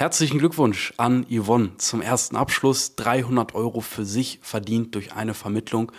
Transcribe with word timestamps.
Herzlichen 0.00 0.38
Glückwunsch 0.38 0.94
an 0.96 1.26
Yvonne 1.30 1.76
zum 1.76 2.00
ersten 2.00 2.34
Abschluss. 2.34 2.96
300 2.96 3.54
Euro 3.54 3.82
für 3.82 4.06
sich 4.06 4.38
verdient 4.40 4.94
durch 4.94 5.12
eine 5.12 5.34
Vermittlung. 5.34 5.92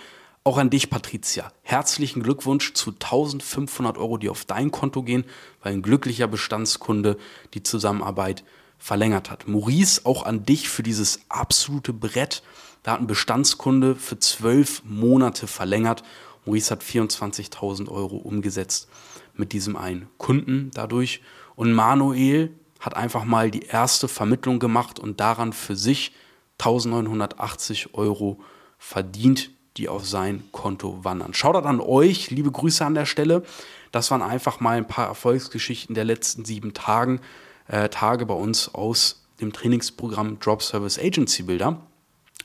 Auch 0.43 0.58
an 0.58 0.71
dich, 0.71 0.89
Patricia. 0.89 1.54
Herzlichen 1.61 2.24
Glückwunsch 2.24 2.74
zu 2.74 2.93
1500 2.93 4.00
Euro, 4.00 4.17
die 4.17 4.29
auf 4.29 4.43
dein 4.43 4.72
Konto 4.72 5.03
gehen, 5.03 5.24
weil 5.61 5.74
ein 5.74 5.83
glücklicher 5.83 6.27
Bestandskunde 6.27 7.16
die 7.53 7.61
Zusammenarbeit 7.61 8.43
verlängert 8.79 9.29
hat. 9.29 9.47
Maurice, 9.47 10.02
auch 10.04 10.25
an 10.25 10.47
dich 10.47 10.68
für 10.68 10.81
dieses 10.81 11.20
absolute 11.29 11.93
Brett. 11.93 12.41
Da 12.81 12.93
hat 12.93 13.02
ein 13.02 13.07
Bestandskunde 13.07 13.95
für 13.95 14.18
zwölf 14.18 14.81
Monate 14.83 15.45
verlängert. 15.45 16.02
Maurice 16.47 16.71
hat 16.71 16.83
24.000 16.83 17.88
Euro 17.88 18.15
umgesetzt 18.15 18.89
mit 19.36 19.54
diesem 19.54 19.75
einen 19.75 20.07
Kunden 20.18 20.71
dadurch. 20.73 21.21
Und 21.55 21.73
Manuel 21.73 22.57
hat 22.82 22.98
einfach 22.98 23.23
mal 23.23 23.52
die 23.52 23.61
erste 23.61 24.07
Vermittlung 24.07 24.59
gemacht 24.59 25.00
und 25.00 25.19
daran 25.21 25.54
für 25.54 25.75
sich 25.78 26.11
1980 26.60 27.93
Euro 27.93 28.39
verdient, 28.78 29.51
die 29.78 29.88
auf 29.88 30.05
sein 30.05 30.43
Konto 30.51 31.04
wandern. 31.04 31.33
Schaut 31.33 31.55
an 31.55 31.79
euch, 31.79 32.30
liebe 32.32 32.52
Grüße 32.52 32.84
an 32.84 32.96
der 32.96 33.05
Stelle. 33.05 33.44
Das 33.91 34.12
waren 34.12 34.22
einfach 34.22 34.60
mal 34.60 34.78
ein 34.78 34.88
paar 34.88 35.08
Erfolgsgeschichten 35.08 35.96
der 35.96 36.04
letzten 36.04 36.44
sieben 36.44 36.74
Tagen, 36.74 37.22
äh, 37.68 37.88
Tage 37.90 38.26
bei 38.26 38.34
uns 38.34 38.74
aus 38.74 39.24
dem 39.40 39.54
Trainingsprogramm 39.54 40.40
Drop 40.40 40.62
Service 40.62 41.00
Agency 41.00 41.44
Builder, 41.44 41.82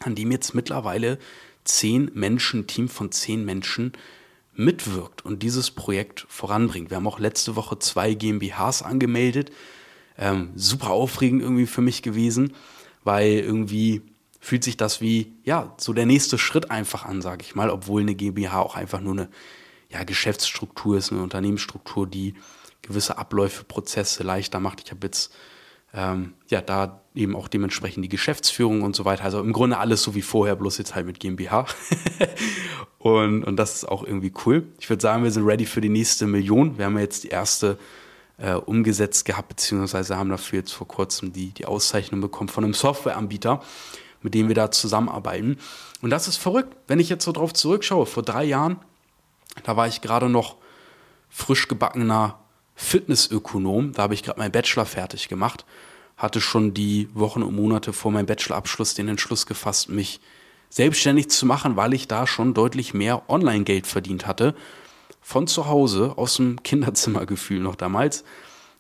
an 0.01 0.15
dem 0.15 0.31
jetzt 0.31 0.55
mittlerweile 0.55 1.19
zehn 1.65 2.11
Menschen, 2.15 2.67
Team 2.67 2.89
von 2.89 3.11
zehn 3.11 3.45
Menschen 3.45 3.93
mitwirkt 4.55 5.25
und 5.25 5.43
dieses 5.43 5.71
Projekt 5.71 6.27
voranbringt. 6.29 6.91
Wir 6.91 6.97
haben 6.97 7.07
auch 7.07 7.19
letzte 7.19 7.57
Woche 7.57 7.79
zwei 7.79 8.15
GmbHs 8.15 8.83
angemeldet. 8.83 9.51
Ähm, 10.19 10.51
super 10.55 10.91
aufregend 10.91 11.43
irgendwie 11.43 11.67
für 11.67 11.83
mich 11.83 12.03
gewesen, 12.03 12.55
weil 13.05 13.39
irgendwie 13.39 14.03
fühlt 14.41 14.65
sich 14.65 14.77
das 14.77 15.01
wie, 15.01 15.33
ja, 15.45 15.75
so 15.77 15.93
der 15.93 16.07
nächste 16.07 16.39
Schritt 16.39 16.71
einfach 16.71 17.05
an, 17.05 17.21
sage 17.21 17.43
ich 17.43 17.55
mal, 17.55 17.69
obwohl 17.69 18.03
eine 18.03 18.15
GmbH 18.15 18.61
auch 18.61 18.77
einfach 18.77 19.01
nur 19.01 19.13
eine 19.13 19.29
ja, 19.91 20.05
Geschäftsstruktur 20.05 20.97
ist, 20.97 21.13
eine 21.13 21.23
Unternehmensstruktur, 21.23 22.07
die 22.07 22.35
gewisse 22.83 23.19
Abläufe, 23.19 23.65
Prozesse 23.65 24.23
leichter 24.23 24.61
macht. 24.61 24.83
Ich 24.85 24.91
habe 24.91 25.07
jetzt 25.07 25.35
ähm, 25.93 26.35
ja 26.49 26.61
da 26.61 27.01
eben 27.15 27.35
auch 27.35 27.49
dementsprechend 27.49 28.05
die 28.05 28.09
Geschäftsführung 28.09 28.83
und 28.83 28.95
so 28.95 29.05
weiter. 29.05 29.25
Also 29.25 29.41
im 29.41 29.53
Grunde 29.53 29.79
alles 29.79 30.03
so 30.03 30.15
wie 30.15 30.23
vorher, 30.23 30.57
bloß 30.57 30.79
jetzt 30.79 30.95
halt 30.95 31.07
mit 31.07 31.19
GmbH. 31.19 31.67
und, 32.99 33.45
und 33.45 33.57
das 33.57 33.75
ist 33.75 33.85
auch 33.89 34.05
irgendwie 34.05 34.33
cool. 34.45 34.65
Ich 34.79 34.89
würde 34.91 35.03
sagen, 35.03 35.25
wir 35.25 35.31
sind 35.31 35.47
ready 35.47 35.67
für 35.67 35.81
die 35.81 35.89
nächste 35.89 36.27
Million. 36.27 36.79
Wir 36.79 36.85
haben 36.85 36.95
ja 36.97 37.03
jetzt 37.03 37.25
die 37.25 37.29
erste 37.29 37.79
äh, 38.39 38.55
umgesetzt 38.55 39.25
gehabt, 39.25 39.49
beziehungsweise 39.49 40.17
haben 40.17 40.31
dafür 40.31 40.61
jetzt 40.61 40.73
vor 40.73 40.89
kurzem 40.89 41.33
die, 41.33 41.51
die 41.51 41.67
Auszeichnung 41.67 42.21
bekommen 42.21 42.49
von 42.49 42.65
einem 42.65 42.75
Softwareanbieter, 42.75 43.63
mit 44.23 44.35
dem 44.35 44.49
wir 44.49 44.55
da 44.55 44.71
zusammenarbeiten. 44.71 45.59
Und 46.03 46.11
das 46.11 46.29
ist 46.29 46.37
verrückt, 46.37 46.77
wenn 46.87 47.01
ich 47.01 47.09
jetzt 47.09 47.25
so 47.25 47.33
drauf 47.33 47.55
zurückschaue. 47.55 48.07
Vor 48.07 48.23
drei 48.23 48.45
Jahren, 48.45 48.79
da 49.65 49.77
war 49.77 49.87
ich 49.87 50.01
gerade 50.01 50.29
noch 50.29 50.57
frisch 51.31 51.69
gebackener 51.69 52.39
Fitnessökonom. 52.75 53.93
Da 53.93 54.03
habe 54.03 54.15
ich 54.15 54.23
gerade 54.23 54.39
meinen 54.39 54.53
Bachelor 54.53 54.85
fertig 54.85 55.29
gemacht. 55.29 55.65
Hatte 56.17 56.41
schon 56.41 56.75
die 56.75 57.09
Wochen 57.15 57.43
und 57.43 57.55
Monate 57.55 57.93
vor 57.93 58.11
meinem 58.11 58.27
Bachelorabschluss 58.27 58.95
den 58.95 59.09
Entschluss 59.09 59.47
gefasst, 59.47 59.89
mich 59.89 60.21
selbstständig 60.69 61.31
zu 61.31 61.47
machen, 61.47 61.77
weil 61.77 61.95
ich 61.95 62.09
da 62.09 62.27
schon 62.27 62.53
deutlich 62.53 62.93
mehr 62.93 63.31
Online-Geld 63.31 63.87
verdient 63.87 64.27
hatte 64.27 64.55
von 65.27 65.49
zu 65.49 65.67
Hause, 65.67 66.13
aus 66.15 66.37
dem 66.37 66.63
Kinderzimmergefühl 66.63 67.59
noch 67.59 67.75
damals, 67.75 68.23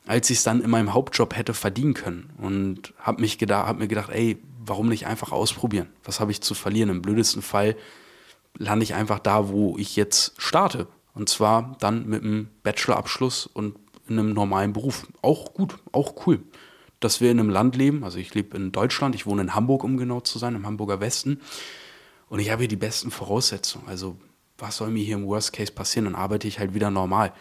als 0.07 0.31
ich 0.31 0.39
es 0.39 0.45
dann 0.45 0.61
in 0.61 0.71
meinem 0.71 0.95
Hauptjob 0.95 1.37
hätte 1.37 1.55
verdienen 1.55 1.93
können. 1.93 2.31
Und 2.39 2.95
habe 3.01 3.21
mich 3.21 3.39
gedacht, 3.39 3.67
hab 3.67 3.81
mir 3.81 3.89
gedacht, 3.89 4.11
ey, 4.13 4.39
warum 4.65 4.89
nicht 4.89 5.09
einfach 5.09 5.33
ausprobieren? 5.33 5.89
Was 6.05 6.21
habe 6.21 6.31
ich 6.31 6.41
zu 6.43 6.55
verlieren? 6.55 6.89
Im 6.89 7.03
blödesten 7.03 7.43
Fall 7.43 7.75
lande 8.57 8.85
ich 8.85 8.95
einfach 8.95 9.19
da, 9.19 9.49
wo 9.49 9.77
ich 9.77 9.97
jetzt 9.97 10.41
starte. 10.41 10.87
Und 11.15 11.29
zwar 11.29 11.75
dann 11.81 12.07
mit 12.07 12.23
einem 12.23 12.47
Bachelorabschluss 12.63 13.47
und 13.47 13.75
in 14.07 14.17
einem 14.17 14.33
normalen 14.33 14.73
Beruf. 14.73 15.05
Auch 15.23 15.53
gut, 15.53 15.77
auch 15.91 16.29
cool. 16.29 16.45
Dass 17.01 17.21
wir 17.21 17.33
in 17.33 17.41
einem 17.41 17.51
Land 17.51 17.75
leben, 17.75 18.05
also 18.05 18.19
ich 18.19 18.33
lebe 18.35 18.57
in 18.57 18.71
Deutschland, 18.71 19.17
ich 19.17 19.27
wohne 19.27 19.43
in 19.43 19.55
Hamburg, 19.57 19.83
um 19.83 19.97
genau 19.97 20.21
zu 20.21 20.39
sein, 20.39 20.55
im 20.55 20.65
Hamburger 20.65 21.01
Westen. 21.01 21.41
Und 22.29 22.39
ich 22.39 22.51
habe 22.51 22.61
hier 22.61 22.69
die 22.69 22.77
besten 22.77 23.11
Voraussetzungen. 23.11 23.89
Also 23.89 24.17
was 24.59 24.77
soll 24.77 24.91
mir 24.91 25.05
hier 25.05 25.17
im 25.17 25.27
Worst 25.27 25.53
Case 25.53 25.73
passieren? 25.73 26.07
Dann 26.07 26.15
arbeite 26.15 26.49
ich 26.49 26.59
halt 26.59 26.75
wieder 26.75 26.91
normal. 26.91 27.33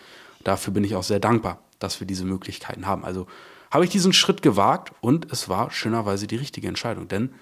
Dafür 0.43 0.73
bin 0.73 0.83
ich 0.83 0.95
auch 0.95 1.03
sehr 1.03 1.19
dankbar, 1.19 1.59
dass 1.79 1.99
wir 1.99 2.07
diese 2.07 2.25
Möglichkeiten 2.25 2.85
haben. 2.85 3.03
Also 3.03 3.27
habe 3.71 3.83
ich 3.83 3.91
diesen 3.91 4.13
Schritt 4.13 4.41
gewagt 4.41 4.93
und 5.01 5.31
es 5.31 5.49
war 5.49 5.71
schönerweise 5.71 6.27
die 6.27 6.35
richtige 6.35 6.67
Entscheidung. 6.67 7.07
Denn 7.07 7.33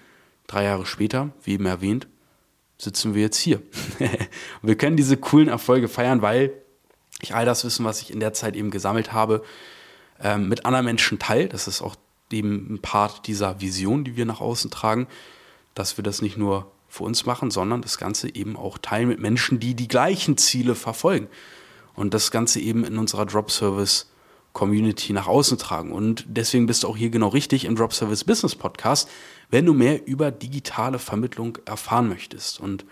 drei 0.46 0.64
Jahre 0.64 0.86
später, 0.86 1.30
wie 1.42 1.52
eben 1.52 1.66
erwähnt, 1.66 2.06
sitzen 2.78 3.14
wir 3.14 3.22
jetzt 3.22 3.38
hier. 3.38 3.62
wir 4.62 4.76
können 4.76 4.96
diese 4.96 5.16
coolen 5.16 5.48
Erfolge 5.48 5.88
feiern, 5.88 6.22
weil 6.22 6.52
ich 7.20 7.34
all 7.34 7.44
das 7.44 7.64
Wissen, 7.64 7.84
was 7.84 8.00
ich 8.00 8.12
in 8.12 8.20
der 8.20 8.32
Zeit 8.32 8.56
eben 8.56 8.70
gesammelt 8.70 9.12
habe, 9.12 9.44
ähm, 10.20 10.48
mit 10.48 10.66
anderen 10.66 10.84
Menschen 10.84 11.18
teile. 11.18 11.48
Das 11.48 11.68
ist 11.68 11.82
auch 11.82 11.96
eben 12.32 12.74
ein 12.74 12.82
Part 12.82 13.26
dieser 13.26 13.60
Vision, 13.60 14.04
die 14.04 14.16
wir 14.16 14.26
nach 14.26 14.40
außen 14.40 14.70
tragen, 14.70 15.06
dass 15.74 15.96
wir 15.96 16.02
das 16.02 16.22
nicht 16.22 16.36
nur 16.36 16.70
für 16.94 17.02
uns 17.02 17.26
machen, 17.26 17.50
sondern 17.50 17.82
das 17.82 17.98
Ganze 17.98 18.32
eben 18.32 18.56
auch 18.56 18.78
teilen 18.78 19.08
mit 19.08 19.18
Menschen, 19.18 19.58
die 19.58 19.74
die 19.74 19.88
gleichen 19.88 20.36
Ziele 20.36 20.76
verfolgen. 20.76 21.26
Und 21.96 22.14
das 22.14 22.30
Ganze 22.30 22.60
eben 22.60 22.84
in 22.84 22.98
unserer 22.98 23.26
Drop 23.26 23.50
Service 23.50 24.10
Community 24.52 25.12
nach 25.12 25.26
außen 25.26 25.58
tragen. 25.58 25.90
Und 25.90 26.24
deswegen 26.28 26.66
bist 26.66 26.84
du 26.84 26.88
auch 26.88 26.96
hier 26.96 27.10
genau 27.10 27.28
richtig 27.28 27.64
im 27.64 27.74
Drop 27.74 27.92
Service 27.92 28.22
Business 28.22 28.54
Podcast, 28.54 29.10
wenn 29.50 29.66
du 29.66 29.74
mehr 29.74 30.06
über 30.06 30.30
digitale 30.30 31.00
Vermittlung 31.00 31.58
erfahren 31.64 32.08
möchtest. 32.08 32.60
Und 32.60 32.84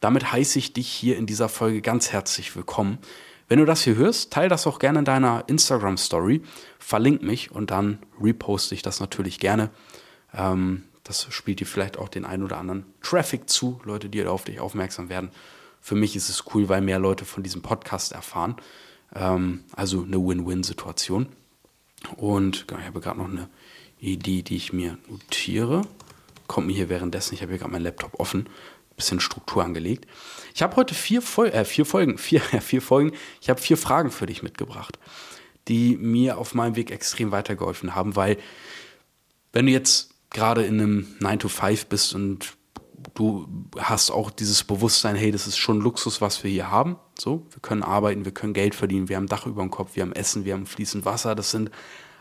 damit 0.00 0.32
heiße 0.32 0.58
ich 0.58 0.72
dich 0.72 0.88
hier 0.88 1.16
in 1.16 1.26
dieser 1.26 1.48
Folge 1.48 1.80
ganz 1.80 2.10
herzlich 2.10 2.56
willkommen. 2.56 2.98
Wenn 3.46 3.60
du 3.60 3.64
das 3.64 3.82
hier 3.82 3.94
hörst, 3.94 4.32
teile 4.32 4.48
das 4.48 4.66
auch 4.66 4.80
gerne 4.80 4.98
in 4.98 5.04
deiner 5.04 5.44
Instagram 5.46 5.96
Story, 5.96 6.42
verlink 6.80 7.22
mich 7.22 7.52
und 7.52 7.70
dann 7.70 7.98
reposte 8.20 8.74
ich 8.74 8.82
das 8.82 8.98
natürlich 8.98 9.38
gerne. 9.38 9.70
Ähm, 10.32 10.82
das 11.04 11.26
spielt 11.30 11.60
dir 11.60 11.66
vielleicht 11.66 11.98
auch 11.98 12.08
den 12.08 12.24
einen 12.24 12.42
oder 12.42 12.56
anderen 12.56 12.86
Traffic 13.02 13.48
zu, 13.48 13.80
Leute, 13.84 14.08
die 14.08 14.24
auf 14.24 14.44
dich 14.44 14.58
aufmerksam 14.58 15.10
werden. 15.10 15.30
Für 15.80 15.94
mich 15.94 16.16
ist 16.16 16.30
es 16.30 16.44
cool, 16.54 16.70
weil 16.70 16.80
mehr 16.80 16.98
Leute 16.98 17.26
von 17.26 17.42
diesem 17.42 17.60
Podcast 17.60 18.12
erfahren. 18.12 18.56
Ähm, 19.14 19.64
also 19.76 20.02
eine 20.02 20.16
Win-Win-Situation. 20.16 21.28
Und 22.16 22.66
genau, 22.66 22.80
ich 22.80 22.86
habe 22.86 23.00
gerade 23.00 23.18
noch 23.18 23.28
eine 23.28 23.48
Idee, 24.00 24.42
die 24.42 24.56
ich 24.56 24.72
mir 24.72 24.96
notiere. 25.08 25.82
Kommt 26.46 26.66
mir 26.66 26.74
hier 26.74 26.88
währenddessen, 26.88 27.34
ich 27.34 27.42
habe 27.42 27.52
hier 27.52 27.58
gerade 27.58 27.72
meinen 27.72 27.84
Laptop 27.84 28.18
offen, 28.18 28.40
ein 28.40 28.96
bisschen 28.96 29.20
Struktur 29.20 29.62
angelegt. 29.62 30.06
Ich 30.54 30.62
habe 30.62 30.76
heute 30.76 30.94
vier, 30.94 31.20
Fol 31.20 31.48
äh, 31.48 31.66
vier 31.66 31.84
Folgen, 31.84 32.16
vier, 32.18 32.40
äh, 32.52 32.60
vier 32.60 32.80
Folgen, 32.80 33.12
ich 33.42 33.50
habe 33.50 33.60
vier 33.60 33.76
Fragen 33.76 34.10
für 34.10 34.26
dich 34.26 34.42
mitgebracht, 34.42 34.98
die 35.68 35.96
mir 35.96 36.38
auf 36.38 36.54
meinem 36.54 36.76
Weg 36.76 36.90
extrem 36.90 37.30
weitergeholfen 37.30 37.94
haben, 37.94 38.16
weil 38.16 38.38
wenn 39.52 39.66
du 39.66 39.72
jetzt 39.72 40.13
gerade 40.34 40.64
in 40.64 40.80
einem 40.80 41.06
9 41.20 41.38
to 41.38 41.48
5 41.48 41.86
bist 41.86 42.14
und 42.14 42.56
du 43.14 43.46
hast 43.78 44.10
auch 44.10 44.30
dieses 44.30 44.64
Bewusstsein, 44.64 45.16
hey, 45.16 45.30
das 45.30 45.46
ist 45.46 45.56
schon 45.56 45.80
Luxus, 45.80 46.20
was 46.20 46.44
wir 46.44 46.50
hier 46.50 46.70
haben. 46.70 46.96
So, 47.18 47.46
wir 47.50 47.60
können 47.62 47.82
arbeiten, 47.82 48.24
wir 48.24 48.32
können 48.32 48.52
Geld 48.52 48.74
verdienen, 48.74 49.08
wir 49.08 49.16
haben 49.16 49.28
Dach 49.28 49.46
über 49.46 49.62
dem 49.62 49.70
Kopf, 49.70 49.94
wir 49.94 50.02
haben 50.02 50.12
Essen, 50.12 50.44
wir 50.44 50.54
haben 50.54 50.66
fließend 50.66 51.04
Wasser. 51.04 51.34
Das 51.34 51.50
sind 51.50 51.70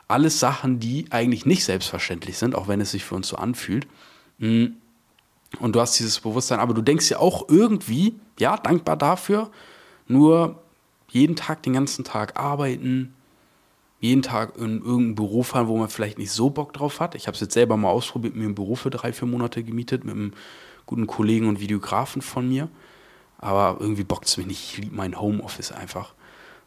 alles 0.07 0.39
Sachen, 0.39 0.79
die 0.79 1.07
eigentlich 1.09 1.45
nicht 1.45 1.65
selbstverständlich 1.65 2.37
sind, 2.37 2.55
auch 2.55 2.67
wenn 2.67 2.79
es 2.79 2.91
sich 2.91 3.03
für 3.03 3.15
uns 3.15 3.27
so 3.27 3.35
anfühlt. 3.35 3.87
Mm. 4.37 4.67
Und 5.59 5.75
du 5.75 5.79
hast 5.79 5.99
dieses 5.99 6.19
Bewusstsein, 6.19 6.59
aber 6.59 6.73
du 6.73 6.81
denkst 6.81 7.11
ja 7.11 7.19
auch 7.19 7.47
irgendwie, 7.47 8.15
ja, 8.39 8.57
dankbar 8.57 8.97
dafür, 8.97 9.51
nur 10.07 10.63
jeden 11.09 11.35
Tag, 11.35 11.61
den 11.61 11.73
ganzen 11.73 12.03
Tag 12.03 12.39
arbeiten, 12.39 13.13
jeden 14.03 14.21
Tag 14.21 14.57
in 14.57 14.81
irgendein 14.81 15.15
Büro 15.15 15.43
fahren, 15.43 15.69
wo 15.69 15.77
man 15.77 15.87
vielleicht 15.87 16.17
nicht 16.17 16.31
so 16.31 16.49
Bock 16.49 16.73
drauf 16.73 16.99
hat. 16.99 17.15
Ich 17.15 17.27
habe 17.27 17.35
es 17.35 17.39
jetzt 17.39 17.53
selber 17.53 17.77
mal 17.77 17.89
ausprobiert, 17.89 18.35
mir 18.35 18.43
ein 18.43 18.53
Büro 18.53 18.75
für 18.75 18.89
drei, 18.89 19.13
vier 19.13 19.29
Monate 19.29 19.63
gemietet 19.63 20.03
mit 20.03 20.13
einem 20.13 20.33
guten 20.85 21.07
Kollegen 21.07 21.47
und 21.47 21.61
Videografen 21.61 22.21
von 22.21 22.49
mir. 22.49 22.67
Aber 23.37 23.77
irgendwie 23.79 24.03
bockt 24.03 24.25
es 24.25 24.35
mich 24.35 24.45
nicht. 24.45 24.73
Ich 24.73 24.77
liebe 24.77 24.93
mein 24.93 25.17
Homeoffice 25.17 25.71
einfach. 25.71 26.15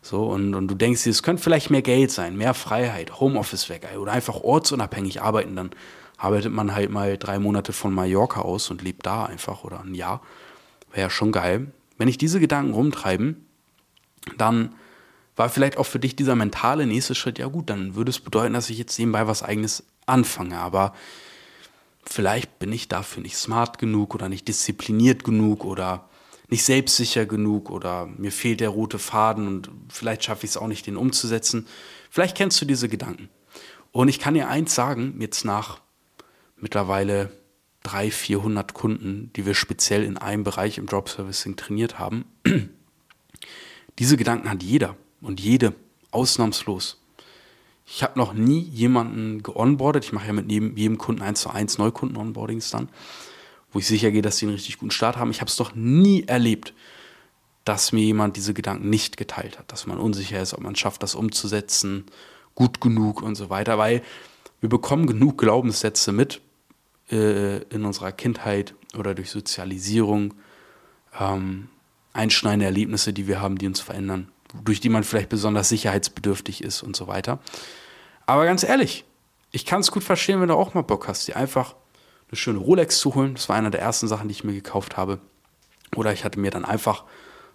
So, 0.00 0.24
und, 0.30 0.54
und 0.54 0.68
du 0.68 0.74
denkst 0.74 1.04
dir, 1.04 1.10
es 1.10 1.22
könnte 1.22 1.42
vielleicht 1.42 1.68
mehr 1.68 1.82
Geld 1.82 2.10
sein, 2.10 2.38
mehr 2.38 2.54
Freiheit, 2.54 3.20
Homeoffice 3.20 3.68
weg 3.68 3.86
oder 4.00 4.12
einfach 4.12 4.36
ortsunabhängig 4.36 5.20
arbeiten. 5.20 5.56
Dann 5.56 5.72
arbeitet 6.16 6.54
man 6.54 6.74
halt 6.74 6.90
mal 6.90 7.18
drei 7.18 7.38
Monate 7.38 7.74
von 7.74 7.92
Mallorca 7.92 8.40
aus 8.40 8.70
und 8.70 8.80
lebt 8.80 9.04
da 9.04 9.26
einfach 9.26 9.62
oder 9.62 9.82
ein 9.82 9.94
Jahr. 9.94 10.22
Wäre 10.90 11.02
ja 11.02 11.10
schon 11.10 11.32
geil. 11.32 11.70
Wenn 11.98 12.08
ich 12.08 12.16
diese 12.16 12.40
Gedanken 12.40 12.72
rumtreiben, 12.72 13.44
dann 14.38 14.74
war 15.36 15.50
vielleicht 15.50 15.76
auch 15.76 15.86
für 15.86 15.98
dich 15.98 16.16
dieser 16.16 16.34
mentale 16.34 16.86
nächste 16.86 17.14
Schritt, 17.14 17.38
ja 17.38 17.46
gut, 17.46 17.68
dann 17.70 17.94
würde 17.94 18.10
es 18.10 18.18
bedeuten, 18.18 18.54
dass 18.54 18.70
ich 18.70 18.78
jetzt 18.78 18.98
nebenbei 18.98 19.26
was 19.26 19.42
eigenes 19.42 19.84
anfange. 20.06 20.58
Aber 20.58 20.94
vielleicht 22.04 22.58
bin 22.58 22.72
ich 22.72 22.88
dafür 22.88 23.22
nicht 23.22 23.36
smart 23.36 23.78
genug 23.78 24.14
oder 24.14 24.30
nicht 24.30 24.48
diszipliniert 24.48 25.24
genug 25.24 25.64
oder 25.64 26.08
nicht 26.48 26.64
selbstsicher 26.64 27.26
genug 27.26 27.70
oder 27.70 28.06
mir 28.06 28.32
fehlt 28.32 28.60
der 28.60 28.70
rote 28.70 28.98
Faden 28.98 29.46
und 29.46 29.70
vielleicht 29.88 30.24
schaffe 30.24 30.46
ich 30.46 30.50
es 30.50 30.56
auch 30.56 30.68
nicht, 30.68 30.86
den 30.86 30.96
umzusetzen. 30.96 31.66
Vielleicht 32.08 32.36
kennst 32.36 32.60
du 32.60 32.64
diese 32.64 32.88
Gedanken. 32.88 33.28
Und 33.92 34.08
ich 34.08 34.18
kann 34.18 34.34
dir 34.34 34.48
eins 34.48 34.74
sagen, 34.74 35.16
jetzt 35.20 35.44
nach 35.44 35.80
mittlerweile 36.56 37.30
300, 37.82 38.14
400 38.14 38.74
Kunden, 38.74 39.30
die 39.36 39.44
wir 39.44 39.54
speziell 39.54 40.02
in 40.02 40.16
einem 40.16 40.44
Bereich 40.44 40.78
im 40.78 40.86
Drop 40.86 41.08
Servicing 41.08 41.56
trainiert 41.56 41.98
haben, 41.98 42.24
diese 43.98 44.16
Gedanken 44.16 44.48
hat 44.48 44.62
jeder 44.62 44.96
und 45.26 45.40
jede, 45.40 45.74
ausnahmslos. 46.12 47.02
Ich 47.84 48.02
habe 48.02 48.18
noch 48.18 48.32
nie 48.32 48.60
jemanden 48.60 49.42
geonboardet. 49.42 50.04
Ich 50.04 50.12
mache 50.12 50.28
ja 50.28 50.32
mit 50.32 50.50
jedem, 50.50 50.76
jedem 50.76 50.98
Kunden 50.98 51.22
eins 51.22 51.40
zu 51.40 51.50
eins 51.50 51.78
Neukunden-Onboardings 51.78 52.70
dann, 52.70 52.88
wo 53.72 53.80
ich 53.80 53.86
sicher 53.86 54.10
gehe, 54.10 54.22
dass 54.22 54.38
sie 54.38 54.46
einen 54.46 54.54
richtig 54.54 54.78
guten 54.78 54.90
Start 54.90 55.16
haben. 55.16 55.30
Ich 55.30 55.40
habe 55.40 55.48
es 55.48 55.56
doch 55.56 55.74
nie 55.74 56.24
erlebt, 56.24 56.74
dass 57.64 57.92
mir 57.92 58.04
jemand 58.04 58.36
diese 58.36 58.54
Gedanken 58.54 58.88
nicht 58.88 59.16
geteilt 59.16 59.58
hat, 59.58 59.70
dass 59.72 59.86
man 59.86 59.98
unsicher 59.98 60.40
ist, 60.40 60.54
ob 60.54 60.60
man 60.60 60.76
schafft, 60.76 61.02
das 61.02 61.16
umzusetzen, 61.16 62.04
gut 62.54 62.80
genug 62.80 63.22
und 63.22 63.34
so 63.34 63.50
weiter, 63.50 63.78
weil 63.78 64.02
wir 64.60 64.68
bekommen 64.68 65.06
genug 65.06 65.38
Glaubenssätze 65.38 66.12
mit 66.12 66.40
äh, 67.10 67.58
in 67.64 67.84
unserer 67.84 68.12
Kindheit 68.12 68.74
oder 68.96 69.14
durch 69.14 69.30
Sozialisierung, 69.30 70.34
ähm, 71.18 71.68
einschneidende 72.12 72.66
Erlebnisse, 72.66 73.12
die 73.12 73.26
wir 73.26 73.40
haben, 73.40 73.58
die 73.58 73.66
uns 73.66 73.80
verändern, 73.80 74.28
durch 74.64 74.80
die 74.80 74.88
man 74.88 75.04
vielleicht 75.04 75.28
besonders 75.28 75.68
sicherheitsbedürftig 75.68 76.62
ist 76.62 76.82
und 76.82 76.96
so 76.96 77.06
weiter. 77.06 77.38
Aber 78.26 78.44
ganz 78.44 78.62
ehrlich, 78.62 79.04
ich 79.52 79.64
kann 79.64 79.80
es 79.80 79.90
gut 79.90 80.04
verstehen, 80.04 80.40
wenn 80.40 80.48
du 80.48 80.54
auch 80.54 80.74
mal 80.74 80.82
Bock 80.82 81.08
hast, 81.08 81.28
dir 81.28 81.36
einfach 81.36 81.74
eine 82.28 82.36
schöne 82.36 82.58
Rolex 82.58 82.98
zu 82.98 83.14
holen. 83.14 83.34
Das 83.34 83.48
war 83.48 83.56
eine 83.56 83.70
der 83.70 83.80
ersten 83.80 84.08
Sachen, 84.08 84.28
die 84.28 84.32
ich 84.32 84.44
mir 84.44 84.52
gekauft 84.52 84.96
habe. 84.96 85.20
Oder 85.94 86.12
ich 86.12 86.24
hatte 86.24 86.40
mir 86.40 86.50
dann 86.50 86.64
einfach 86.64 87.04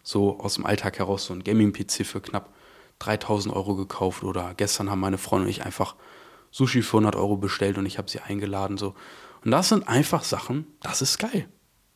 so 0.03 0.39
aus 0.39 0.55
dem 0.55 0.65
Alltag 0.65 0.97
heraus 0.99 1.25
so 1.25 1.33
ein 1.33 1.43
Gaming-PC 1.43 2.05
für 2.05 2.21
knapp 2.21 2.49
3000 2.99 3.53
Euro 3.53 3.75
gekauft. 3.75 4.23
Oder 4.23 4.53
gestern 4.55 4.89
haben 4.89 4.99
meine 4.99 5.17
Freunde 5.17 5.45
und 5.45 5.51
ich 5.51 5.65
einfach 5.65 5.95
Sushi 6.51 6.81
für 6.81 6.97
100 6.97 7.15
Euro 7.15 7.37
bestellt 7.37 7.77
und 7.77 7.85
ich 7.85 7.97
habe 7.97 8.09
sie 8.09 8.19
eingeladen. 8.19 8.77
So. 8.77 8.95
Und 9.43 9.51
das 9.51 9.69
sind 9.69 9.87
einfach 9.87 10.23
Sachen, 10.23 10.67
das 10.81 11.01
ist 11.01 11.17
geil. 11.17 11.47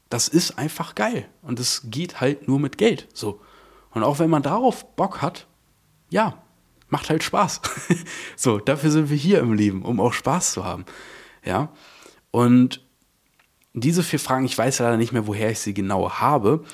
Das 0.10 0.28
ist 0.28 0.58
einfach 0.58 0.96
geil. 0.96 1.28
Und 1.42 1.60
es 1.60 1.84
geht 1.86 2.22
halt 2.22 2.48
nur 2.48 2.60
mit 2.60 2.78
Geld. 2.78 3.08
So. 3.14 3.42
Und 3.96 4.04
auch 4.04 4.20
wenn 4.20 4.30
man 4.30 4.44
darauf 4.44 4.96
Bock 4.96 5.22
hat, 5.22 5.48
ja, 6.10 6.44
macht 6.90 7.10
halt 7.10 7.24
Spaß. 7.24 7.62
so, 8.36 8.60
dafür 8.60 8.92
sind 8.92 9.10
wir 9.10 9.18
hier 9.18 9.40
im 9.40 9.54
Leben, 9.54 9.84
um 9.84 10.02
auch 10.02 10.14
Spaß 10.14 10.52
zu 10.52 10.66
haben. 10.66 10.86
Ja. 11.44 11.70
Und 12.30 12.86
diese 13.74 14.04
vier 14.04 14.20
Fragen, 14.20 14.46
ich 14.46 14.58
weiß 14.58 14.80
leider 14.80 14.98
nicht 14.98 15.14
mehr, 15.14 15.28
woher 15.28 15.50
ich 15.50 15.60
sie 15.60 15.74
genau 15.74 16.12
habe, 16.12 16.66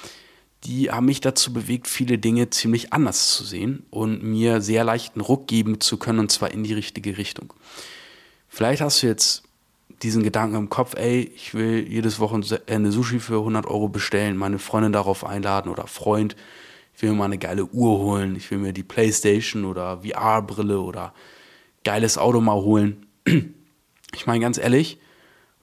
die 0.63 0.91
haben 0.91 1.05
mich 1.05 1.21
dazu 1.21 1.53
bewegt, 1.53 1.87
viele 1.87 2.17
Dinge 2.17 2.49
ziemlich 2.49 2.91
anders 2.91 3.33
zu 3.33 3.43
sehen 3.43 3.85
und 3.91 4.23
mir 4.23 4.59
sehr 4.59 4.83
leichten 4.83 5.21
Ruck 5.21 5.47
geben 5.47 5.79
zu 5.79 5.97
können, 5.97 6.19
und 6.19 6.31
zwar 6.31 6.51
in 6.51 6.63
die 6.63 6.73
richtige 6.73 7.17
Richtung. 7.19 7.53
Vielleicht 8.47 8.81
hast 8.81 9.03
du 9.03 9.07
jetzt 9.07 9.43
diesen 10.01 10.23
Gedanken 10.23 10.55
im 10.55 10.69
Kopf, 10.69 10.95
ey, 10.95 11.31
ich 11.35 11.53
will 11.53 11.87
jedes 11.87 12.19
Wochenende 12.19 12.91
Sushi 12.91 13.19
für 13.19 13.37
100 13.37 13.67
Euro 13.67 13.89
bestellen, 13.89 14.37
meine 14.37 14.57
Freundin 14.57 14.91
darauf 14.91 15.23
einladen 15.23 15.69
oder 15.69 15.85
Freund, 15.85 16.35
ich 17.01 17.03
will 17.03 17.13
mir 17.13 17.17
mal 17.17 17.25
eine 17.25 17.39
geile 17.39 17.65
Uhr 17.65 17.97
holen, 17.97 18.35
ich 18.35 18.51
will 18.51 18.59
mir 18.59 18.73
die 18.73 18.83
Playstation 18.83 19.65
oder 19.65 20.03
VR-Brille 20.03 20.79
oder 20.79 21.15
geiles 21.83 22.19
Auto 22.19 22.41
mal 22.41 22.61
holen. 22.61 23.07
Ich 24.13 24.27
meine 24.27 24.41
ganz 24.41 24.57
ehrlich, 24.57 24.99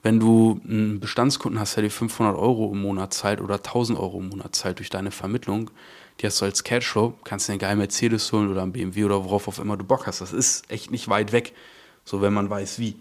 wenn 0.01 0.19
du 0.19 0.59
einen 0.67 0.99
Bestandskunden 0.99 1.59
hast, 1.59 1.75
der 1.75 1.83
dir 1.83 1.91
500 1.91 2.35
Euro 2.35 2.71
im 2.73 2.81
Monat 2.81 3.13
zahlt 3.13 3.41
oder 3.41 3.57
1000 3.57 3.97
Euro 3.97 4.17
im 4.17 4.29
Monat 4.29 4.55
zahlt 4.55 4.79
durch 4.79 4.89
deine 4.89 5.11
Vermittlung, 5.11 5.69
die 6.19 6.25
hast 6.25 6.41
du 6.41 6.45
als 6.45 6.63
Cashflow, 6.63 7.13
kannst 7.23 7.47
du 7.47 7.51
einen 7.51 7.59
geilen 7.59 7.77
Mercedes 7.77 8.33
holen 8.33 8.49
oder 8.49 8.63
einen 8.63 8.71
BMW 8.71 9.05
oder 9.05 9.23
worauf 9.23 9.47
auch 9.47 9.59
immer 9.59 9.77
du 9.77 9.85
Bock 9.85 10.07
hast. 10.07 10.19
Das 10.19 10.33
ist 10.33 10.69
echt 10.69 10.89
nicht 10.89 11.09
weit 11.09 11.31
weg, 11.31 11.53
so 12.03 12.21
wenn 12.21 12.33
man 12.33 12.49
weiß 12.49 12.79
wie. 12.79 12.95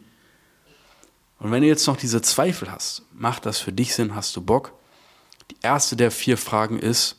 Und 1.40 1.50
wenn 1.50 1.62
du 1.62 1.68
jetzt 1.68 1.86
noch 1.86 1.96
diese 1.96 2.20
Zweifel 2.20 2.70
hast, 2.70 3.02
macht 3.14 3.46
das 3.46 3.58
für 3.58 3.72
dich 3.72 3.94
Sinn, 3.94 4.14
hast 4.14 4.36
du 4.36 4.42
Bock? 4.42 4.74
Die 5.50 5.56
erste 5.62 5.96
der 5.96 6.10
vier 6.10 6.36
Fragen 6.36 6.78
ist, 6.78 7.18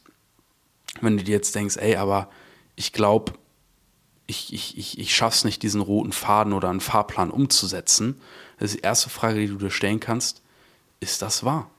wenn 1.01 1.17
du 1.17 1.23
dir 1.23 1.35
jetzt 1.35 1.55
denkst, 1.55 1.77
ey, 1.77 1.95
aber 1.95 2.29
ich 2.75 2.93
glaube, 2.93 3.33
ich, 4.29 4.53
ich, 4.53 4.77
ich, 4.77 4.99
ich 4.99 5.15
schaff's 5.15 5.43
nicht, 5.43 5.63
diesen 5.63 5.81
roten 5.81 6.11
Faden 6.11 6.53
oder 6.53 6.69
einen 6.69 6.81
Fahrplan 6.81 7.31
umzusetzen. 7.31 8.21
Das 8.59 8.71
ist 8.71 8.79
die 8.79 8.83
erste 8.83 9.09
Frage, 9.09 9.39
die 9.39 9.47
du 9.47 9.57
dir 9.57 9.71
stellen 9.71 9.99
kannst. 9.99 10.43
Ist 10.99 11.21
das 11.21 11.43
wahr? 11.43 11.71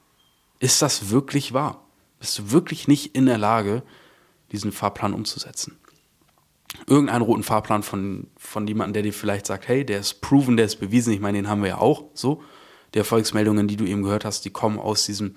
Ist 0.59 0.81
das 0.81 1.09
wirklich 1.09 1.53
wahr? 1.53 1.83
Bist 2.19 2.37
du 2.37 2.51
wirklich 2.51 2.87
nicht 2.87 3.15
in 3.15 3.25
der 3.25 3.37
Lage, 3.37 3.83
diesen 4.51 4.71
Fahrplan 4.71 5.13
umzusetzen? 5.13 5.79
Irgendeinen 6.87 7.23
roten 7.23 7.43
Fahrplan 7.43 7.83
von, 7.83 8.27
von 8.37 8.67
jemandem, 8.67 8.93
der 8.93 9.03
dir 9.03 9.13
vielleicht 9.13 9.45
sagt, 9.45 9.67
hey, 9.67 9.85
der 9.85 9.99
ist 9.99 10.21
proven, 10.21 10.57
der 10.57 10.65
ist 10.65 10.79
bewiesen. 10.79 11.13
Ich 11.13 11.19
meine, 11.19 11.37
den 11.37 11.49
haben 11.49 11.61
wir 11.61 11.69
ja 11.69 11.77
auch 11.77 12.05
so. 12.13 12.43
Die 12.93 12.99
Erfolgsmeldungen, 12.99 13.67
die 13.67 13.77
du 13.77 13.85
eben 13.85 14.03
gehört 14.03 14.25
hast, 14.25 14.43
die 14.45 14.49
kommen 14.49 14.77
aus 14.77 15.05
diesem, 15.05 15.35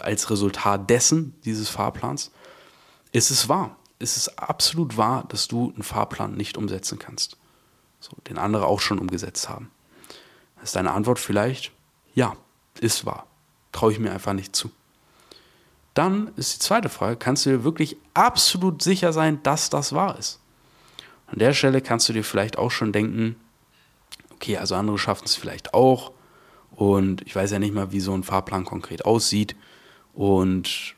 als 0.00 0.30
Resultat 0.30 0.88
dessen, 0.90 1.34
dieses 1.44 1.68
Fahrplans. 1.68 2.30
Ist 3.16 3.30
es 3.30 3.48
wahr? 3.48 3.74
Ist 3.98 4.18
es 4.18 4.36
absolut 4.36 4.98
wahr, 4.98 5.24
dass 5.30 5.48
du 5.48 5.72
einen 5.72 5.82
Fahrplan 5.82 6.34
nicht 6.34 6.58
umsetzen 6.58 6.98
kannst? 6.98 7.38
So, 7.98 8.10
den 8.28 8.36
andere 8.36 8.66
auch 8.66 8.80
schon 8.80 8.98
umgesetzt 8.98 9.48
haben. 9.48 9.70
Ist 10.62 10.76
deine 10.76 10.92
Antwort 10.92 11.18
vielleicht, 11.18 11.72
ja, 12.12 12.36
ist 12.78 13.06
wahr. 13.06 13.26
Traue 13.72 13.92
ich 13.92 13.98
mir 13.98 14.12
einfach 14.12 14.34
nicht 14.34 14.54
zu. 14.54 14.70
Dann 15.94 16.30
ist 16.36 16.56
die 16.56 16.58
zweite 16.58 16.90
Frage, 16.90 17.16
kannst 17.16 17.46
du 17.46 17.50
dir 17.52 17.64
wirklich 17.64 17.96
absolut 18.12 18.82
sicher 18.82 19.14
sein, 19.14 19.42
dass 19.42 19.70
das 19.70 19.94
wahr 19.94 20.18
ist? 20.18 20.38
An 21.26 21.38
der 21.38 21.54
Stelle 21.54 21.80
kannst 21.80 22.10
du 22.10 22.12
dir 22.12 22.22
vielleicht 22.22 22.58
auch 22.58 22.70
schon 22.70 22.92
denken, 22.92 23.36
okay, 24.34 24.58
also 24.58 24.74
andere 24.74 24.98
schaffen 24.98 25.24
es 25.24 25.36
vielleicht 25.36 25.72
auch 25.72 26.12
und 26.72 27.22
ich 27.22 27.34
weiß 27.34 27.50
ja 27.50 27.58
nicht 27.60 27.72
mal, 27.72 27.92
wie 27.92 28.00
so 28.00 28.12
ein 28.12 28.24
Fahrplan 28.24 28.66
konkret 28.66 29.06
aussieht 29.06 29.56
und 30.12 30.95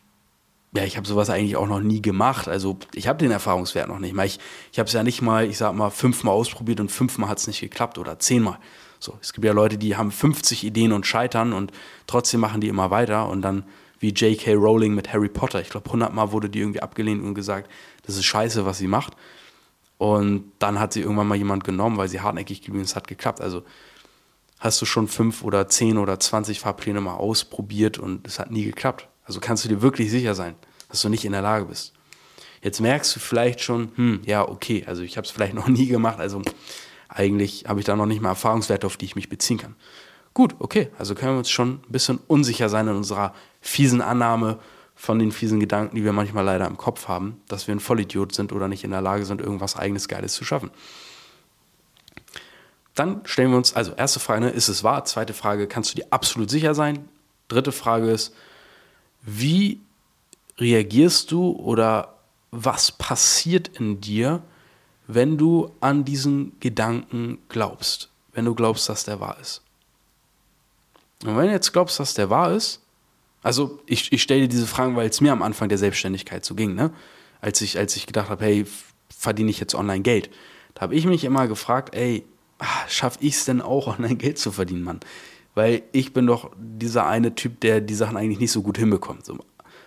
ja, 0.74 0.84
ich 0.84 0.96
habe 0.96 1.06
sowas 1.06 1.30
eigentlich 1.30 1.56
auch 1.56 1.66
noch 1.66 1.80
nie 1.80 2.02
gemacht. 2.02 2.46
Also 2.46 2.78
ich 2.94 3.08
habe 3.08 3.18
den 3.18 3.30
Erfahrungswert 3.30 3.88
noch 3.88 3.98
nicht 3.98 4.14
mal. 4.14 4.26
Ich, 4.26 4.38
ich 4.70 4.78
habe 4.78 4.86
es 4.86 4.92
ja 4.92 5.02
nicht 5.02 5.22
mal, 5.22 5.46
ich 5.46 5.56
sag 5.56 5.74
mal, 5.74 5.90
fünfmal 5.90 6.34
ausprobiert 6.34 6.80
und 6.80 6.90
fünfmal 6.90 7.28
hat 7.28 7.38
es 7.38 7.46
nicht 7.46 7.60
geklappt 7.60 7.96
oder 7.96 8.18
zehnmal. 8.18 8.58
So, 9.00 9.16
es 9.22 9.32
gibt 9.32 9.44
ja 9.44 9.52
Leute, 9.52 9.78
die 9.78 9.96
haben 9.96 10.10
50 10.10 10.64
Ideen 10.64 10.92
und 10.92 11.06
scheitern 11.06 11.52
und 11.52 11.72
trotzdem 12.06 12.40
machen 12.40 12.60
die 12.60 12.68
immer 12.68 12.90
weiter 12.90 13.28
und 13.28 13.42
dann 13.42 13.64
wie 14.00 14.10
J.K. 14.10 14.54
Rowling 14.54 14.94
mit 14.94 15.12
Harry 15.12 15.28
Potter. 15.28 15.60
Ich 15.60 15.70
glaube, 15.70 15.86
100 15.86 16.12
Mal 16.12 16.32
wurde 16.32 16.50
die 16.50 16.60
irgendwie 16.60 16.82
abgelehnt 16.82 17.22
und 17.22 17.34
gesagt, 17.34 17.70
das 18.06 18.16
ist 18.16 18.26
scheiße, 18.26 18.64
was 18.64 18.78
sie 18.78 18.86
macht. 18.86 19.14
Und 19.96 20.52
dann 20.60 20.78
hat 20.78 20.92
sie 20.92 21.00
irgendwann 21.00 21.26
mal 21.26 21.36
jemand 21.36 21.64
genommen, 21.64 21.96
weil 21.96 22.08
sie 22.08 22.20
hartnäckig 22.20 22.62
geblieben 22.62 22.84
ist, 22.84 22.94
hat 22.94 23.08
geklappt. 23.08 23.40
Also 23.40 23.64
hast 24.60 24.80
du 24.80 24.86
schon 24.86 25.08
fünf 25.08 25.42
oder 25.42 25.68
zehn 25.68 25.98
oder 25.98 26.20
20 26.20 26.60
Fahrpläne 26.60 27.00
mal 27.00 27.14
ausprobiert 27.14 27.98
und 27.98 28.26
es 28.26 28.38
hat 28.38 28.50
nie 28.50 28.64
geklappt. 28.64 29.08
Also 29.28 29.40
kannst 29.40 29.64
du 29.64 29.68
dir 29.68 29.82
wirklich 29.82 30.10
sicher 30.10 30.34
sein, 30.34 30.56
dass 30.88 31.02
du 31.02 31.10
nicht 31.10 31.24
in 31.24 31.32
der 31.32 31.42
Lage 31.42 31.66
bist. 31.66 31.92
Jetzt 32.62 32.80
merkst 32.80 33.14
du 33.14 33.20
vielleicht 33.20 33.60
schon, 33.60 33.92
hm, 33.94 34.22
ja, 34.24 34.48
okay, 34.48 34.84
also 34.86 35.02
ich 35.02 35.16
habe 35.16 35.26
es 35.26 35.30
vielleicht 35.30 35.54
noch 35.60 35.68
nie 35.68 35.86
gemacht, 35.86 36.18
also 36.18 36.42
eigentlich 37.08 37.66
habe 37.68 37.78
ich 37.78 37.86
da 37.86 37.94
noch 37.94 38.06
nicht 38.06 38.20
mal 38.20 38.30
Erfahrungswerte, 38.30 38.86
auf 38.86 38.96
die 38.96 39.04
ich 39.04 39.16
mich 39.16 39.28
beziehen 39.28 39.58
kann. 39.58 39.76
Gut, 40.34 40.56
okay, 40.58 40.88
also 40.98 41.14
können 41.14 41.34
wir 41.34 41.38
uns 41.38 41.50
schon 41.50 41.74
ein 41.74 41.92
bisschen 41.92 42.18
unsicher 42.26 42.68
sein 42.68 42.88
in 42.88 42.96
unserer 42.96 43.34
fiesen 43.60 44.00
Annahme 44.00 44.58
von 44.94 45.18
den 45.18 45.30
fiesen 45.30 45.60
Gedanken, 45.60 45.96
die 45.96 46.04
wir 46.04 46.12
manchmal 46.12 46.44
leider 46.44 46.66
im 46.66 46.76
Kopf 46.76 47.06
haben, 47.06 47.40
dass 47.48 47.66
wir 47.66 47.74
ein 47.74 47.80
Vollidiot 47.80 48.34
sind 48.34 48.52
oder 48.52 48.66
nicht 48.66 48.82
in 48.82 48.90
der 48.90 49.00
Lage 49.00 49.24
sind, 49.24 49.40
irgendwas 49.40 49.76
eigenes 49.76 50.08
Geiles 50.08 50.34
zu 50.34 50.44
schaffen. 50.44 50.70
Dann 52.94 53.20
stellen 53.24 53.50
wir 53.50 53.58
uns, 53.58 53.74
also 53.76 53.92
erste 53.92 54.20
Frage, 54.20 54.40
ne, 54.40 54.50
ist 54.50 54.68
es 54.68 54.82
wahr? 54.82 55.04
Zweite 55.04 55.34
Frage, 55.34 55.68
kannst 55.68 55.92
du 55.92 55.96
dir 55.96 56.06
absolut 56.10 56.50
sicher 56.50 56.74
sein? 56.74 57.08
Dritte 57.46 57.72
Frage 57.72 58.10
ist, 58.10 58.34
wie 59.22 59.80
reagierst 60.58 61.30
du 61.30 61.52
oder 61.52 62.14
was 62.50 62.92
passiert 62.92 63.68
in 63.78 64.00
dir, 64.00 64.42
wenn 65.06 65.38
du 65.38 65.70
an 65.80 66.04
diesen 66.04 66.58
Gedanken 66.60 67.38
glaubst? 67.48 68.10
Wenn 68.32 68.44
du 68.44 68.54
glaubst, 68.54 68.88
dass 68.88 69.04
der 69.04 69.20
wahr 69.20 69.38
ist. 69.40 69.62
Und 71.24 71.36
wenn 71.36 71.46
du 71.46 71.52
jetzt 71.52 71.72
glaubst, 71.72 71.98
dass 71.98 72.14
der 72.14 72.30
wahr 72.30 72.52
ist, 72.52 72.80
also 73.42 73.80
ich, 73.86 74.12
ich 74.12 74.22
stelle 74.22 74.42
dir 74.42 74.48
diese 74.48 74.66
Fragen, 74.66 74.96
weil 74.96 75.08
es 75.08 75.20
mir 75.20 75.32
am 75.32 75.42
Anfang 75.42 75.68
der 75.68 75.78
Selbstständigkeit 75.78 76.44
so 76.44 76.54
ging, 76.54 76.74
ne? 76.74 76.90
Als 77.40 77.60
ich, 77.60 77.78
als 77.78 77.94
ich 77.94 78.06
gedacht 78.06 78.30
habe, 78.30 78.44
hey, 78.44 78.66
verdiene 79.08 79.50
ich 79.50 79.60
jetzt 79.60 79.74
online 79.74 80.02
Geld? 80.02 80.30
Da 80.74 80.82
habe 80.82 80.94
ich 80.94 81.06
mich 81.06 81.24
immer 81.24 81.46
gefragt, 81.46 81.94
ey, 81.94 82.24
ah, 82.58 82.88
schaffe 82.88 83.18
ich 83.20 83.34
es 83.34 83.44
denn 83.44 83.60
auch, 83.60 83.86
online 83.98 84.16
Geld 84.16 84.38
zu 84.38 84.52
verdienen, 84.52 84.82
Mann? 84.82 85.00
Weil 85.58 85.82
ich 85.90 86.12
bin 86.12 86.24
doch 86.24 86.52
dieser 86.56 87.08
eine 87.08 87.34
Typ, 87.34 87.58
der 87.62 87.80
die 87.80 87.96
Sachen 87.96 88.16
eigentlich 88.16 88.38
nicht 88.38 88.52
so 88.52 88.62
gut 88.62 88.78
hinbekommt. 88.78 89.26
So, 89.26 89.36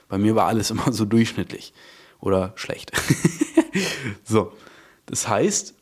bei 0.10 0.18
mir 0.18 0.36
war 0.36 0.48
alles 0.48 0.70
immer 0.72 0.92
so 0.92 1.06
durchschnittlich 1.06 1.74
oder 2.20 2.52
schlecht. 2.56 2.92
so, 4.26 4.52
das 5.06 5.30
heißt, 5.30 5.74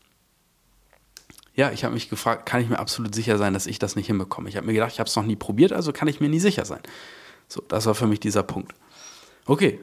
ja, 1.55 1.71
ich 1.71 1.83
habe 1.83 1.95
mich 1.95 2.07
gefragt, 2.07 2.45
kann 2.45 2.61
ich 2.61 2.69
mir 2.69 2.77
absolut 2.77 3.15
sicher 3.15 3.39
sein, 3.39 3.55
dass 3.55 3.65
ich 3.65 3.79
das 3.79 3.95
nicht 3.95 4.05
hinbekomme? 4.05 4.47
Ich 4.47 4.57
habe 4.57 4.67
mir 4.67 4.73
gedacht, 4.73 4.93
ich 4.93 4.99
habe 4.99 5.09
es 5.09 5.15
noch 5.15 5.25
nie 5.25 5.35
probiert, 5.35 5.73
also 5.73 5.91
kann 5.91 6.07
ich 6.07 6.19
mir 6.19 6.29
nie 6.29 6.39
sicher 6.39 6.65
sein. 6.65 6.81
So, 7.47 7.63
das 7.67 7.87
war 7.87 7.95
für 7.95 8.05
mich 8.05 8.19
dieser 8.19 8.43
Punkt. 8.43 8.73
Okay, 9.47 9.79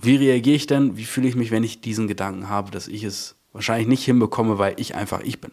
wie 0.00 0.16
reagiere 0.16 0.56
ich 0.56 0.66
denn? 0.66 0.96
Wie 0.96 1.04
fühle 1.04 1.28
ich 1.28 1.36
mich, 1.36 1.50
wenn 1.50 1.62
ich 1.62 1.82
diesen 1.82 2.08
Gedanken 2.08 2.48
habe, 2.48 2.70
dass 2.70 2.88
ich 2.88 3.04
es 3.04 3.36
wahrscheinlich 3.52 3.86
nicht 3.86 4.04
hinbekomme, 4.06 4.56
weil 4.58 4.80
ich 4.80 4.94
einfach 4.94 5.20
ich 5.20 5.42
bin? 5.42 5.52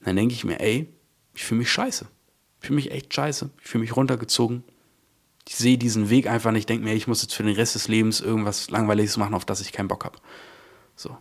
dann 0.00 0.14
denke 0.14 0.32
ich 0.32 0.44
mir, 0.44 0.60
ey, 0.60 0.86
ich 1.34 1.44
fühle 1.44 1.58
mich 1.58 1.72
scheiße. 1.72 2.06
Ich 2.60 2.66
fühle 2.66 2.76
mich 2.76 2.90
echt 2.90 3.12
scheiße. 3.14 3.50
Ich 3.62 3.68
fühle 3.68 3.82
mich 3.82 3.96
runtergezogen. 3.96 4.64
Ich 5.46 5.56
sehe 5.56 5.78
diesen 5.78 6.10
Weg 6.10 6.26
einfach 6.26 6.50
nicht. 6.50 6.60
Ich 6.60 6.66
denke 6.66 6.84
mir, 6.84 6.94
ich 6.94 7.06
muss 7.06 7.22
jetzt 7.22 7.34
für 7.34 7.42
den 7.42 7.54
Rest 7.54 7.74
des 7.74 7.88
Lebens 7.88 8.20
irgendwas 8.20 8.70
Langweiliges 8.70 9.16
machen, 9.16 9.34
auf 9.34 9.44
das 9.44 9.60
ich 9.60 9.72
keinen 9.72 9.88
Bock 9.88 10.04
habe. 10.04 10.18
So. 10.94 11.16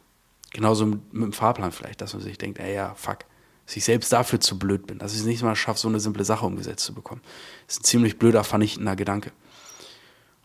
Genauso 0.52 0.86
mit, 0.86 1.14
mit 1.14 1.24
dem 1.24 1.34
Fahrplan 1.34 1.72
vielleicht, 1.72 2.02
dass 2.02 2.14
man 2.14 2.24
sich 2.24 2.38
denkt, 2.38 2.60
ey, 2.60 2.74
ja, 2.76 2.96
fuck, 2.96 3.20
dass 3.66 3.76
ich 3.76 3.84
selbst 3.84 4.12
dafür 4.14 4.40
zu 4.40 4.58
blöd 4.58 4.88
bin, 4.88 4.98
dass 4.98 5.14
ich 5.14 5.20
es 5.20 5.26
nicht 5.26 5.44
mal 5.44 5.56
schaffe, 5.56 5.80
so 5.80 5.88
eine 5.88 6.00
simple 6.00 6.24
Sache 6.24 6.46
umgesetzt 6.46 6.86
zu 6.86 6.94
bekommen. 6.94 7.22
Das 7.68 7.76
ist 7.76 7.82
ein 7.82 7.84
ziemlich 7.84 8.18
blöder, 8.18 8.44
vernichtender 8.44 8.96
Gedanke. 8.96 9.32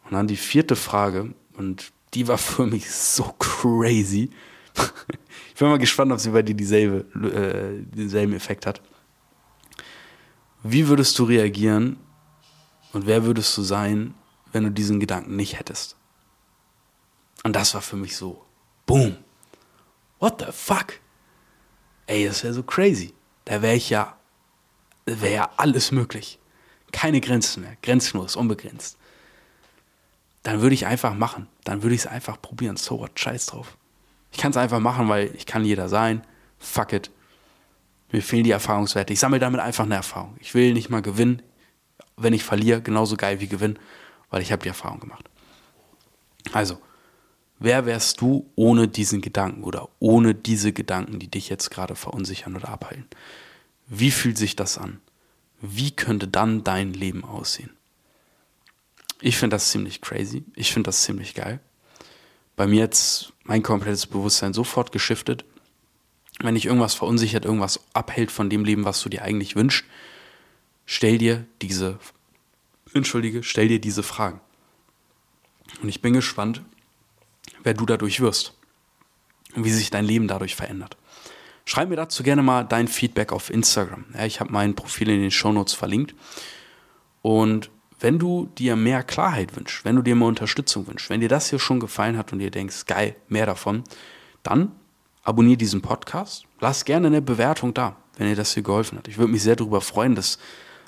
Und 0.04 0.12
dann 0.12 0.26
die 0.26 0.36
vierte 0.36 0.76
Frage, 0.76 1.32
und 1.56 1.92
die 2.14 2.28
war 2.28 2.38
für 2.38 2.66
mich 2.66 2.90
so 2.90 3.34
crazy. 3.38 4.30
ich 5.48 5.54
bin 5.58 5.68
mal 5.68 5.78
gespannt, 5.78 6.12
ob 6.12 6.20
sie 6.20 6.30
bei 6.30 6.42
dir 6.42 6.54
dieselbe, 6.54 7.04
äh, 7.28 7.96
denselben 7.96 8.32
Effekt 8.32 8.66
hat. 8.66 8.82
Wie 10.62 10.86
würdest 10.88 11.18
du 11.18 11.24
reagieren 11.24 11.98
und 12.92 13.06
wer 13.06 13.24
würdest 13.24 13.56
du 13.56 13.62
sein, 13.62 14.14
wenn 14.52 14.64
du 14.64 14.70
diesen 14.70 15.00
Gedanken 15.00 15.36
nicht 15.36 15.58
hättest? 15.58 15.96
Und 17.42 17.56
das 17.56 17.74
war 17.74 17.82
für 17.82 17.96
mich 17.96 18.16
so, 18.16 18.44
boom, 18.86 19.16
what 20.20 20.40
the 20.40 20.52
fuck? 20.52 21.00
Ey, 22.06 22.26
das 22.26 22.44
wäre 22.44 22.54
so 22.54 22.62
crazy. 22.62 23.12
Da 23.44 23.62
wäre 23.62 23.74
ich 23.74 23.90
ja, 23.90 24.16
wäre 25.06 25.34
ja 25.34 25.50
alles 25.56 25.90
möglich. 25.90 26.38
Keine 26.92 27.20
Grenzen 27.20 27.62
mehr, 27.62 27.76
grenzenlos, 27.82 28.36
unbegrenzt. 28.36 28.98
Dann 30.42 30.60
würde 30.60 30.74
ich 30.74 30.86
einfach 30.86 31.14
machen. 31.14 31.48
Dann 31.64 31.82
würde 31.82 31.94
ich 31.94 32.02
es 32.02 32.06
einfach 32.06 32.40
probieren. 32.40 32.76
So 32.76 33.00
what, 33.00 33.18
scheiß 33.18 33.46
drauf. 33.46 33.76
Ich 34.30 34.38
kann 34.38 34.50
es 34.50 34.56
einfach 34.56 34.80
machen, 34.80 35.08
weil 35.08 35.34
ich 35.34 35.46
kann 35.46 35.64
jeder 35.64 35.88
sein. 35.88 36.24
Fuck 36.58 36.92
it. 36.92 37.10
Mir 38.12 38.22
fehlen 38.22 38.44
die 38.44 38.50
Erfahrungswerte. 38.50 39.12
Ich 39.12 39.20
sammle 39.20 39.40
damit 39.40 39.60
einfach 39.60 39.84
eine 39.84 39.94
Erfahrung. 39.94 40.36
Ich 40.38 40.54
will 40.54 40.74
nicht 40.74 40.90
mal 40.90 41.00
gewinnen. 41.00 41.42
Wenn 42.16 42.34
ich 42.34 42.44
verliere, 42.44 42.82
genauso 42.82 43.16
geil 43.16 43.40
wie 43.40 43.48
gewinnen, 43.48 43.78
weil 44.30 44.42
ich 44.42 44.52
habe 44.52 44.62
die 44.62 44.68
Erfahrung 44.68 45.00
gemacht. 45.00 45.28
Also, 46.52 46.78
wer 47.58 47.86
wärst 47.86 48.20
du 48.20 48.50
ohne 48.54 48.86
diesen 48.86 49.22
Gedanken 49.22 49.64
oder 49.64 49.88
ohne 49.98 50.34
diese 50.34 50.74
Gedanken, 50.74 51.18
die 51.18 51.30
dich 51.30 51.48
jetzt 51.48 51.70
gerade 51.70 51.96
verunsichern 51.96 52.54
oder 52.54 52.68
abhalten? 52.68 53.06
Wie 53.86 54.10
fühlt 54.10 54.36
sich 54.36 54.56
das 54.56 54.76
an? 54.76 55.00
Wie 55.62 55.90
könnte 55.90 56.28
dann 56.28 56.64
dein 56.64 56.92
Leben 56.92 57.24
aussehen? 57.24 57.70
Ich 59.22 59.38
finde 59.38 59.54
das 59.54 59.70
ziemlich 59.70 60.02
crazy. 60.02 60.44
Ich 60.54 60.72
finde 60.72 60.88
das 60.88 61.02
ziemlich 61.04 61.34
geil. 61.34 61.60
Bei 62.56 62.66
mir 62.66 62.80
jetzt 62.80 63.32
mein 63.44 63.62
komplettes 63.62 64.06
Bewusstsein 64.06 64.52
sofort 64.52 64.92
geschiftet 64.92 65.44
wenn 66.42 66.54
dich 66.54 66.66
irgendwas 66.66 66.94
verunsichert, 66.94 67.44
irgendwas 67.44 67.80
abhält 67.92 68.30
von 68.30 68.50
dem 68.50 68.64
Leben, 68.64 68.84
was 68.84 69.00
du 69.02 69.08
dir 69.08 69.22
eigentlich 69.22 69.56
wünschst, 69.56 69.84
stell 70.86 71.18
dir 71.18 71.46
diese, 71.60 71.98
entschuldige, 72.94 73.42
stell 73.42 73.68
dir 73.68 73.80
diese 73.80 74.02
Fragen. 74.02 74.40
Und 75.82 75.88
ich 75.88 76.02
bin 76.02 76.12
gespannt, 76.12 76.62
wer 77.62 77.74
du 77.74 77.86
dadurch 77.86 78.20
wirst 78.20 78.54
und 79.54 79.64
wie 79.64 79.70
sich 79.70 79.90
dein 79.90 80.04
Leben 80.04 80.28
dadurch 80.28 80.54
verändert. 80.54 80.96
Schreib 81.64 81.88
mir 81.88 81.96
dazu 81.96 82.22
gerne 82.22 82.42
mal 82.42 82.64
dein 82.64 82.88
Feedback 82.88 83.32
auf 83.32 83.48
Instagram. 83.48 84.06
Ja, 84.14 84.26
ich 84.26 84.40
habe 84.40 84.52
mein 84.52 84.74
Profil 84.74 85.10
in 85.10 85.20
den 85.20 85.30
Shownotes 85.30 85.74
verlinkt. 85.74 86.14
Und 87.22 87.70
wenn 88.00 88.18
du 88.18 88.46
dir 88.58 88.74
mehr 88.74 89.04
Klarheit 89.04 89.56
wünschst, 89.56 89.84
wenn 89.84 89.94
du 89.94 90.02
dir 90.02 90.16
mehr 90.16 90.26
Unterstützung 90.26 90.88
wünschst, 90.88 91.08
wenn 91.08 91.20
dir 91.20 91.28
das 91.28 91.50
hier 91.50 91.60
schon 91.60 91.78
gefallen 91.78 92.18
hat 92.18 92.32
und 92.32 92.40
dir 92.40 92.50
denkst, 92.50 92.86
geil, 92.86 93.14
mehr 93.28 93.46
davon, 93.46 93.84
dann 94.42 94.72
abonniere 95.22 95.56
diesen 95.56 95.82
Podcast. 95.82 96.44
Lass 96.60 96.84
gerne 96.84 97.08
eine 97.08 97.22
Bewertung 97.22 97.74
da, 97.74 97.96
wenn 98.16 98.28
dir 98.28 98.36
das 98.36 98.54
hier 98.54 98.62
geholfen 98.62 98.98
hat. 98.98 99.08
Ich 99.08 99.18
würde 99.18 99.32
mich 99.32 99.42
sehr 99.42 99.56
darüber 99.56 99.80
freuen. 99.80 100.14
Das 100.14 100.38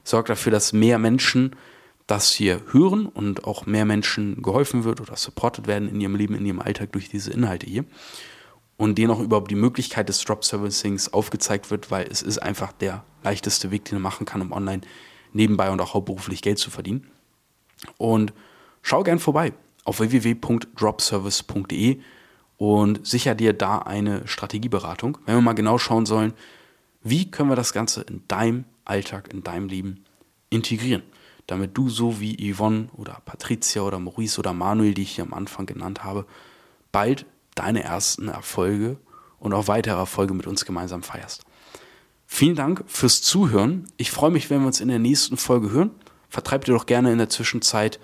sorgt 0.02 0.28
dafür, 0.28 0.52
dass 0.52 0.72
mehr 0.72 0.98
Menschen 0.98 1.56
das 2.06 2.32
hier 2.32 2.60
hören 2.70 3.06
und 3.06 3.44
auch 3.44 3.66
mehr 3.66 3.86
Menschen 3.86 4.42
geholfen 4.42 4.84
wird 4.84 5.00
oder 5.00 5.16
supported 5.16 5.66
werden 5.66 5.88
in 5.88 6.00
ihrem 6.00 6.14
Leben, 6.16 6.34
in 6.34 6.44
ihrem 6.44 6.60
Alltag 6.60 6.92
durch 6.92 7.08
diese 7.08 7.32
Inhalte 7.32 7.66
hier. 7.66 7.86
Und 8.76 8.98
denen 8.98 9.12
auch 9.12 9.20
überhaupt 9.20 9.50
die 9.50 9.56
Möglichkeit 9.56 10.08
des 10.08 10.24
Drop 10.24 10.44
Servicings 10.44 11.12
aufgezeigt 11.12 11.70
wird, 11.70 11.92
weil 11.92 12.08
es 12.10 12.22
ist 12.22 12.38
einfach 12.38 12.72
der 12.72 13.04
leichteste 13.22 13.70
Weg, 13.70 13.84
den 13.84 13.96
man 13.96 14.02
machen 14.02 14.26
kann, 14.26 14.42
um 14.42 14.50
online 14.52 14.82
nebenbei 15.32 15.70
und 15.70 15.80
auch 15.80 15.94
hauptberuflich 15.94 16.42
Geld 16.42 16.58
zu 16.58 16.70
verdienen. 16.70 17.06
Und 17.98 18.32
schau 18.82 19.04
gern 19.04 19.20
vorbei 19.20 19.52
auf 19.84 20.00
www.dropservice.de 20.00 22.00
und 22.56 23.06
sicher 23.06 23.34
dir 23.34 23.52
da 23.52 23.78
eine 23.78 24.26
Strategieberatung, 24.26 25.18
wenn 25.26 25.36
wir 25.36 25.42
mal 25.42 25.54
genau 25.54 25.78
schauen 25.78 26.06
sollen, 26.06 26.32
wie 27.02 27.30
können 27.30 27.50
wir 27.50 27.56
das 27.56 27.72
Ganze 27.72 28.02
in 28.02 28.22
deinem 28.28 28.64
Alltag, 28.84 29.32
in 29.32 29.42
deinem 29.42 29.68
Leben 29.68 30.04
integrieren, 30.50 31.02
damit 31.46 31.76
du 31.76 31.88
so 31.88 32.20
wie 32.20 32.52
Yvonne 32.52 32.88
oder 32.96 33.20
Patricia 33.24 33.82
oder 33.82 33.98
Maurice 33.98 34.38
oder 34.38 34.52
Manuel, 34.52 34.94
die 34.94 35.02
ich 35.02 35.16
hier 35.16 35.24
am 35.24 35.34
Anfang 35.34 35.66
genannt 35.66 36.04
habe, 36.04 36.26
bald 36.92 37.26
deine 37.54 37.82
ersten 37.82 38.28
Erfolge 38.28 38.98
und 39.38 39.52
auch 39.52 39.68
weitere 39.68 39.96
Erfolge 39.96 40.34
mit 40.34 40.46
uns 40.46 40.64
gemeinsam 40.64 41.02
feierst. 41.02 41.44
Vielen 42.26 42.56
Dank 42.56 42.84
fürs 42.86 43.20
Zuhören. 43.22 43.86
Ich 43.96 44.10
freue 44.10 44.30
mich, 44.30 44.48
wenn 44.48 44.60
wir 44.60 44.66
uns 44.66 44.80
in 44.80 44.88
der 44.88 44.98
nächsten 44.98 45.36
Folge 45.36 45.70
hören. 45.70 45.90
Vertreibt 46.30 46.68
ihr 46.68 46.74
doch 46.74 46.86
gerne 46.86 47.12
in 47.12 47.18
der 47.18 47.28
Zwischenzeit 47.28 48.00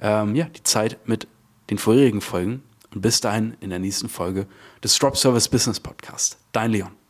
ähm, 0.00 0.34
ja, 0.34 0.46
die 0.46 0.62
Zeit 0.64 0.98
mit 1.06 1.28
den 1.70 1.78
vorherigen 1.78 2.20
Folgen. 2.20 2.62
Und 2.94 3.00
bis 3.00 3.20
dahin 3.20 3.56
in 3.60 3.70
der 3.70 3.78
nächsten 3.78 4.08
Folge 4.08 4.46
des 4.82 4.98
Drop 4.98 5.16
Service 5.16 5.48
Business 5.48 5.80
Podcast. 5.80 6.38
Dein 6.52 6.70
Leon. 6.70 7.01